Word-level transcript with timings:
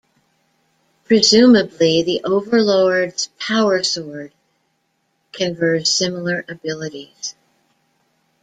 Presumably 1.05 2.01
the 2.01 2.23
Overlord's 2.23 3.27
Power 3.37 3.83
Sword 3.83 4.33
confers 5.31 5.91
similar 5.91 6.43
abilities. 6.49 7.35